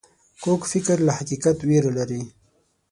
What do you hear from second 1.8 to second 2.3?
لري